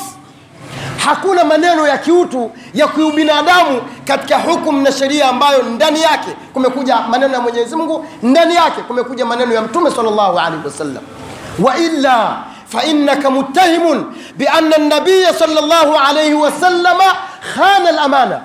hakuna 1.06 1.44
maneno 1.44 1.88
ya 1.88 1.98
kiutu 1.98 2.52
ya 2.74 2.88
kiubinadamu 2.88 3.82
katika 4.06 4.38
hukumu 4.40 4.82
na 4.82 4.92
sheria 4.92 5.30
ambayo 5.30 5.64
ndani 5.64 6.02
yake 6.02 6.30
kumekuja 6.54 6.98
maneno 7.02 7.34
ya 7.34 7.42
mwenyezi 7.42 7.76
mungu 7.76 8.06
ndani 8.24 8.56
yake 8.56 8.82
kumekuja 8.82 9.26
maneno 9.26 9.54
ya 9.54 9.62
mtume 9.62 9.92
salllahu 9.92 10.40
alaihi 10.40 10.66
wasallam 10.66 11.04
wailla 11.60 12.38
فإنك 12.74 13.26
متهم 13.26 14.06
بأن 14.38 14.74
النبي 14.74 15.26
صلى 15.40 15.60
الله 15.60 16.00
عليه 16.00 16.34
وسلم 16.34 17.00
خان 17.56 17.88
الأمانة 17.88 18.42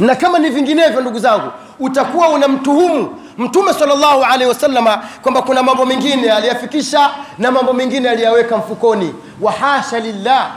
na 0.00 0.14
kama 0.14 0.38
ni 0.38 0.50
vinginevyo 0.50 1.00
ndugu 1.00 1.18
zangu 1.18 1.50
utakuwa 1.80 2.28
unamtuhumu 2.28 3.18
mtume 3.38 3.72
salllahu 3.74 4.24
alaihi 4.24 4.44
wasallama 4.46 5.02
kwamba 5.22 5.42
kuna 5.42 5.62
mambo 5.62 5.86
mengine 5.86 6.32
aliyafikisha 6.32 7.10
na 7.38 7.50
mambo 7.50 7.72
mengine 7.72 8.08
aliyaweka 8.10 8.56
mfukoni 8.56 9.14
wa 9.40 9.52
hasha 9.52 10.00
lillah 10.00 10.50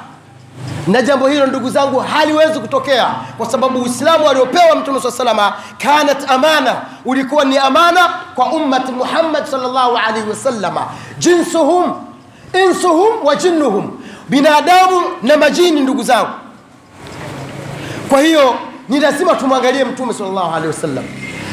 na 0.87 1.03
jambo 1.03 1.29
hilo 1.29 1.47
ndugu 1.47 1.71
zangu 1.71 1.99
haliwezi 2.01 2.59
kutokea 2.61 3.15
kwa 3.39 3.47
sababu 3.51 3.83
uislamu 3.83 4.29
aliopewa 4.29 4.77
mtume 4.77 5.01
saa 5.01 5.11
salama 5.11 5.53
kanat 5.79 6.31
amana 6.31 6.77
ulikuwa 7.05 7.45
ni 7.45 7.59
amana 7.59 8.09
kwa 8.35 8.47
ummati 8.47 8.93
muhammad 8.93 9.47
salllahu 9.47 9.97
alaihi 9.97 10.29
wasalama 10.31 10.87
jinsuhum 11.19 11.93
insuhum 12.67 13.25
wa 13.27 13.37
jinnuhum 13.37 13.91
binadamu 14.29 15.01
na 15.23 15.37
majini 15.37 15.81
ndugu 15.81 16.03
zangu. 16.03 16.29
Kwa 18.09 18.21
hiyo 18.21 18.55
ni 18.89 19.01
lazima 19.01 19.35
tumwangalie 19.35 19.85
mtume 19.85 20.15
salllahu 20.15 20.55
alehi 20.55 20.67
wasallam. 20.67 21.05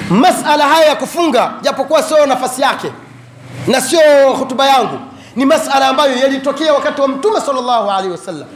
Masala 0.10 0.64
haya 0.68 0.86
ya 0.86 0.96
kufunga 0.96 1.52
japokuwa 1.62 2.04
sio 2.04 2.26
nafasi 2.26 2.62
yake 2.62 2.92
na 3.68 3.82
sio 3.82 4.34
hutuba 4.40 4.66
yangu 4.66 5.00
ni 5.36 5.46
masala 5.46 5.88
ambayo 5.88 6.16
yalitokea 6.18 6.74
wakati 6.74 7.02
wa 7.02 7.08
mtume 7.08 7.42
salllahu 7.42 7.92
alehi 7.92 8.12
wasallam 8.12 8.48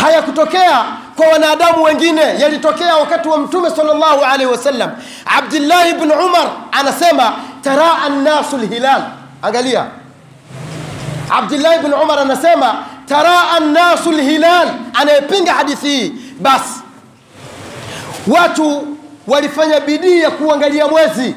hayakutokea 0.00 0.84
kwa 1.16 1.26
wanadamu 1.28 1.82
wengine. 1.84 2.20
Yalitokea 2.22 2.96
wakati 2.96 3.28
wa 3.28 3.38
mtume 3.38 3.70
salllahu 3.70 4.24
alaihi 4.24 4.46
wasallam. 4.52 4.90
Abdillahi 5.38 5.92
bn 5.92 6.10
umar 6.10 6.46
anasema 6.72 7.32
taraa 7.62 8.08
nnasu 8.08 8.56
lhilal 8.58 9.02
angalia. 9.42 9.84
Abdillahi 11.30 11.78
bn 11.78 11.92
umar 11.92 12.18
anasema 12.18 12.74
taraa 13.08 13.60
nnasu 13.60 14.12
lhilal 14.12 14.68
anayepinga 14.94 15.52
hadithi 15.52 15.88
hii. 15.88 16.12
Basi 16.40 16.80
watu 18.26 18.86
walifanya 19.26 19.80
bidii 19.80 20.20
ya 20.20 20.30
kuangalia 20.30 20.88
mwezi. 20.88 21.34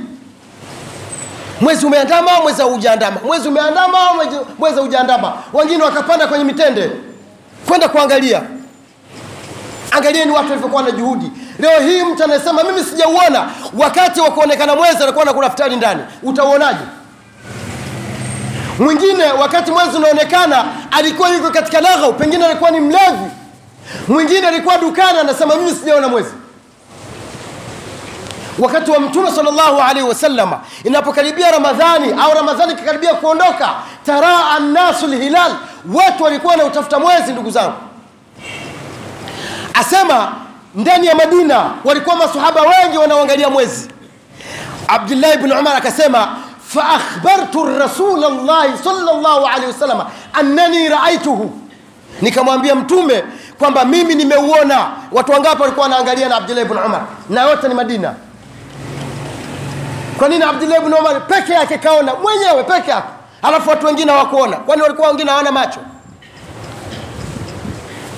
Mwezi 1.62 1.86
umeandama 1.86 2.32
mwezi 2.42 2.62
haujaandama. 2.62 3.18
Mwezi 3.26 3.48
umeandama 3.48 3.98
mwezi- 4.60 4.76
haujaandama. 4.76 5.34
Wengine 5.54 5.84
wakapanda 5.84 6.28
kwenye 6.28 6.44
mitende 6.44 6.92
kwenda 7.68 7.90
kuangalia. 7.90 8.42
Angalieni 9.92 10.32
watu 10.32 10.50
walivyokuwa 10.50 10.84
na 10.84 10.92
juhudi. 10.92 11.32
Leo 11.60 11.80
hii 11.80 12.04
mtu 12.04 12.24
anasema 12.24 12.64
mimi 12.64 12.84
sijauona. 12.84 13.50
Wakati 13.78 14.22
wa 14.22 14.32
kuonekana 14.32 14.76
mwezi 14.76 15.04
anakuwa 15.04 15.26
na 15.26 15.34
kuna 15.34 15.76
ndani. 15.76 16.02
Utauonaje? 16.24 16.80
Mwingine 18.80 19.32
wakati 19.32 19.72
mwezi 19.72 19.98
unaonekana 19.98 20.66
alikuwa 20.92 21.30
yuko 21.30 21.50
katika 21.50 21.82
laghau 21.82 22.14
pengine 22.14 22.46
alikuwa 22.46 22.72
ni 22.72 22.80
mlevi. 22.80 23.32
Mwingine 24.08 24.48
alikuwa 24.48 24.78
dukani 24.78 25.20
anasema 25.20 25.56
mimi 25.56 25.72
sijaona 25.72 26.08
mwezi. 26.08 26.34
Wakati 28.60 28.92
wa 28.92 29.00
mtume 29.00 29.32
salllahu 29.32 29.82
alaihi 29.82 30.10
wasallama 30.10 30.60
inapokaribia 30.84 31.52
ramadhani 31.52 32.14
au 32.22 32.34
ramadhani 32.34 32.74
ikikaribia 32.74 33.14
kuondoka 33.14 33.70
taraa 34.06 34.50
annasu 34.58 35.08
lhilal 35.08 35.52
watu 35.94 36.24
walikuwa 36.24 36.52
wanautafuta 36.52 37.00
mwezi 37.00 37.32
ndugu 37.32 37.52
zangu. 37.52 37.74
Asema 39.74 40.32
ndani 40.76 41.08
ya 41.08 41.16
madina 41.16 41.72
walikuwa 41.84 42.16
masahaba 42.16 42.62
wengi 42.62 42.98
wanaoangalia 42.98 43.50
mwezi. 43.50 43.90
Abdullahi 44.88 45.38
bni 45.38 45.54
umar 45.54 45.76
akasema 45.78 46.28
faakhbartu 46.68 47.66
rasul 47.80 48.20
llahi 48.20 48.78
salllahu 48.84 49.46
alehi 49.48 49.68
wasalama 49.68 50.06
annani 50.34 50.90
raaituhu 50.90 51.60
nikamwambia 52.22 52.76
mtume 52.76 53.24
kwamba 53.60 53.86
mimi 53.86 54.16
nimeuona. 54.16 54.88
Watu 55.12 55.32
wangapi 55.32 55.62
walikuwa 55.62 55.84
wanaangalia 55.84 56.30
na 56.30 56.36
abdullahi 56.36 56.68
bni 56.68 56.80
umar? 56.86 57.02
Na 57.30 57.42
yote 57.44 57.68
ni 57.68 57.74
madina. 57.74 58.14
Kwa 60.18 60.30
nini 60.30 60.44
abdullahi 60.44 60.82
bni 60.86 60.96
umar 60.96 61.28
peke 61.28 61.54
yake 61.54 61.78
kaona? 61.78 62.16
Mwenyewe 62.16 62.64
peke 62.64 62.92
yake 62.92 63.08
alafu 63.42 63.70
watu 63.70 63.86
wengine 63.86 64.12
hawakuona. 64.12 64.58
Kwani 64.58 64.82
walikuwa 64.82 65.08
wengine 65.08 65.30
hawana 65.32 65.52
macho? 65.52 65.80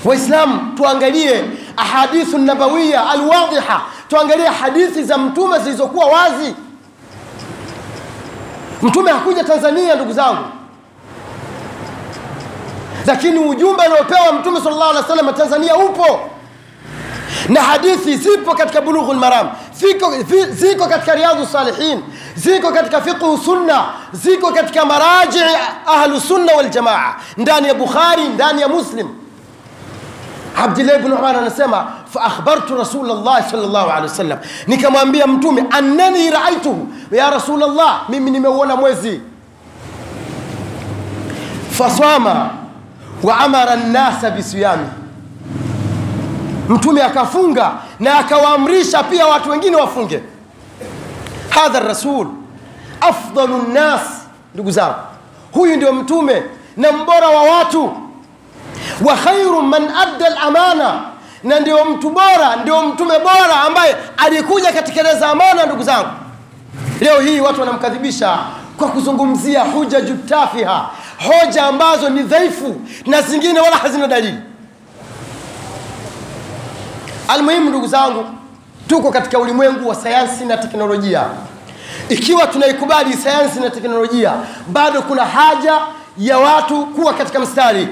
Waislamu 0.06 0.74
tuangalie 0.78 1.44
ahadithu 1.78 2.38
nabawiya 2.38 3.10
alwadhiha. 3.10 3.82
Tuangalie 4.08 4.48
hadithi 4.48 5.04
za 5.04 5.18
mtume 5.18 5.60
zilizokuwa 5.60 6.06
wazi. 6.06 6.56
Mtume 8.82 9.12
hakuja 9.12 9.44
tanzania 9.44 9.96
ndugu 9.96 10.14
zangu. 10.14 10.44
Lakini 13.06 13.40
ujumbe 13.40 13.84
aliopewa 13.84 14.34
mtume 14.34 14.62
sal 14.62 14.74
llahu 14.74 15.12
alih 15.14 15.26
wa 15.28 15.34
tanzania 15.34 15.76
upo. 15.78 16.20
Na 17.50 17.62
hadithi 17.62 18.16
zipo 18.18 18.56
katika 18.56 18.82
bulughu 18.82 19.14
lmaram 19.14 19.50
ziko, 19.76 20.12
ziko 20.50 20.88
katika 20.88 21.16
riadhu 21.16 21.46
salihin 21.46 22.04
ziko 22.36 22.72
katika 22.72 23.02
fiqhu 23.02 23.38
sunna 23.38 23.86
ziko 24.14 24.52
katika 24.52 24.86
marajii 24.86 25.40
ahlu 25.88 26.20
sunna 26.22 26.56
waljamaa 26.56 27.16
ndani 27.38 27.68
ya 27.68 27.74
bukhari 27.74 28.24
ndani 28.30 28.62
ya 28.62 28.68
muslim. 28.68 29.08
Abdillahi 30.64 31.04
bnu 31.04 31.16
umar 31.16 31.36
anasema 31.38 31.88
faakhbartu 32.14 32.78
rasulllahi 32.78 33.50
salllah 33.52 33.84
alehi 33.84 34.02
wasallam 34.08 34.40
nikamwambia 34.68 35.28
mtume 35.28 35.66
annani 35.72 36.30
raaituhu 36.32 36.88
ya 37.12 37.30
rasulllah 37.30 38.02
mimi 38.10 38.32
nimeuona 38.32 38.76
mwezi. 38.76 39.22
Fasama 41.72 42.50
wa 43.24 43.38
amara 43.38 43.76
nnasa 43.76 44.32
bisiyami 44.32 44.88
mtume 46.70 47.04
akafunga 47.04 47.72
na 48.00 48.18
akawaamrisha 48.20 49.04
pia 49.04 49.28
watu 49.28 49.50
wengine 49.50 49.76
wafunge 49.76 50.24
hadha 51.56 51.80
rasul 51.80 52.28
afdalu 53.02 53.58
nnas 53.58 54.02
ndugu 54.54 54.72
zangu. 54.72 54.96
Huyu 55.52 55.76
ndio 55.78 55.94
mtume 55.94 56.44
na 56.78 56.92
mbora 56.92 57.28
wa 57.30 57.44
watu. 57.44 57.94
Wa 59.06 59.16
khairu 59.16 59.62
man 59.62 59.84
adda 59.98 60.30
lamana 60.30 61.02
na 61.44 61.60
ndio 61.60 61.86
mtu 61.86 62.10
bora 62.10 62.56
ndio 62.62 62.82
mtume 62.88 63.20
bora 63.20 63.62
ambaye 63.68 63.96
alikuja 64.18 64.72
katekeleza 64.72 65.28
amana 65.30 65.66
ndugu 65.66 65.84
zangu. 65.84 66.10
Leo 67.02 67.20
hii 67.22 67.40
watu 67.40 67.60
wanamkadhibisha 67.60 68.38
kwa 68.78 68.88
kuzungumzia 68.88 69.64
hujaju 69.64 70.08
jutafiha, 70.14 70.90
hoja 71.28 71.66
ambazo 71.66 72.10
ni 72.10 72.24
dhaifu 72.24 72.82
na 73.06 73.22
zingine 73.22 73.60
wala 73.60 73.76
hazina 73.76 74.08
dalili. 74.08 74.38
Almuhimu 77.28 77.70
ndugu 77.70 77.88
zangu 77.88 78.26
tuko 78.88 79.12
katika 79.12 79.40
ulimwengu 79.40 79.90
wa 79.90 79.96
sayansi 79.96 80.46
na 80.46 80.58
teknolojia. 80.58 81.24
Ikiwa 82.10 82.48
tunaikubali 82.48 83.14
sayansi 83.14 83.60
na 83.60 83.70
teknolojia 83.70 84.34
bado 84.68 85.02
kuna 85.02 85.26
haja 85.26 85.80
ya 86.18 86.38
watu 86.38 86.86
kuwa 86.86 87.14
katika 87.14 87.40
mstari. 87.40 87.88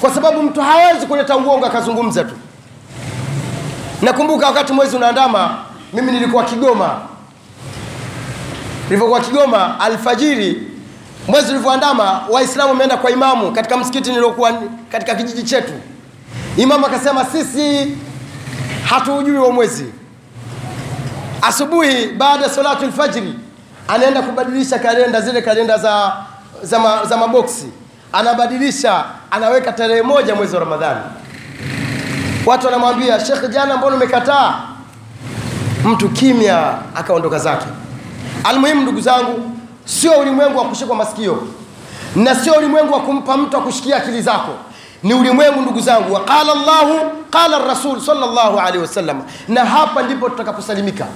Kwa 0.00 0.10
sababu 0.10 0.42
mtu 0.42 0.60
hawezi 0.60 1.06
kuleta 1.06 1.36
uongo 1.36 1.66
akazungumza 1.66 2.24
tu. 2.24 2.34
Nakumbuka 4.02 4.46
wakati 4.46 4.72
mwezi 4.72 4.96
unaandama 4.96 5.58
mimi 5.92 6.12
nilikuwa 6.12 6.44
kigoma. 6.44 7.00
Nilivyokuwa 8.84 9.20
kigoma 9.20 9.80
alfajiri 9.80 10.62
mwezi 11.28 11.50
ulivyoandama 11.52 12.20
waislamu 12.30 12.70
wameenda 12.70 12.96
kwa 12.96 13.10
imamu 13.10 13.52
katika 13.52 13.76
msikiti 13.76 14.10
niliokuwa 14.10 14.52
katika 14.92 15.14
kijiji 15.14 15.42
chetu. 15.42 15.72
Imamu 16.56 16.86
akasema 16.86 17.24
sisi 17.24 17.96
hatuujui 18.84 19.38
wa 19.38 19.52
mwezi. 19.52 19.86
Asubuhi 21.42 22.06
baada 22.06 22.44
ya 22.44 22.50
salatu 22.50 22.86
lfajiri 22.86 23.34
anaenda 23.88 24.22
kubadilisha 24.22 24.78
kalenda 24.78 25.20
zile 25.20 25.42
kalenda 25.42 25.78
za, 25.78 26.12
za, 26.62 26.78
ma, 26.78 27.04
za 27.04 27.16
maboksi. 27.16 27.66
Anabadilisha 28.12 29.04
anaweka 29.30 29.72
tarehe 29.72 30.02
moja 30.02 30.34
mwezi 30.34 30.54
wa 30.54 30.60
ramadhani. 30.60 31.00
Watu 32.46 32.66
wanamwambia 32.66 33.20
Shekh, 33.24 33.50
jana 33.50 33.76
mbona 33.76 33.96
umekataa? 33.96 34.54
Mtu 35.84 36.08
kimya 36.08 36.74
akaondoka 36.94 37.38
zake. 37.38 37.66
Almuhimu 38.44 38.82
ndugu 38.82 39.00
zangu 39.00 39.50
sio 39.84 40.12
ulimwengu 40.12 40.58
wa 40.58 40.64
kushikwa 40.64 40.96
masikio 40.96 41.42
na 42.16 42.34
sio 42.34 42.52
ulimwengu 42.52 42.92
wa 42.92 43.00
kumpa 43.00 43.36
mtu 43.36 43.56
akushikia 43.56 43.96
akili 43.96 44.22
zako 44.22 44.54
ni 45.02 45.14
ulimwengu 45.14 45.60
ndugu 45.60 45.80
zangu. 45.80 46.14
Wa 46.14 46.20
qala 46.24 46.54
llahu 46.54 47.10
qala 47.30 47.58
rasul 47.58 48.00
salllahu 48.00 48.58
alaihi 48.58 48.78
wasallam. 48.78 49.22
Na 49.48 49.64
hapa 49.64 50.02
ndipo 50.02 50.28
tutakaposalimika 50.30 51.06